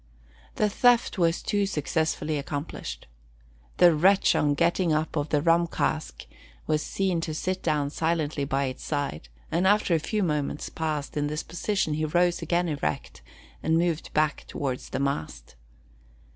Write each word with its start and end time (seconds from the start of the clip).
The 0.55 0.67
theft 0.67 1.19
was 1.19 1.43
too 1.43 1.67
successfully 1.67 2.39
accomplished. 2.39 3.05
The 3.77 3.93
wretch 3.93 4.33
on 4.35 4.55
getting 4.55 4.91
up 4.91 5.11
to 5.11 5.25
the 5.29 5.43
rum 5.43 5.67
cask, 5.67 6.25
was 6.65 6.81
seen 6.81 7.21
to 7.21 7.35
sit 7.35 7.61
down 7.61 7.91
silently 7.91 8.43
by 8.43 8.63
its 8.63 8.83
side; 8.83 9.29
and, 9.51 9.67
after 9.67 9.93
a 9.93 9.99
few 9.99 10.23
moments 10.23 10.69
passed 10.69 11.15
in 11.17 11.27
this 11.27 11.43
position 11.43 11.93
he 11.93 12.01
again 12.01 12.15
rose 12.15 12.41
erect, 12.41 13.21
and 13.61 13.77
moved 13.77 14.11
back 14.15 14.45
towards 14.47 14.89
the 14.89 14.99
mast. 14.99 15.53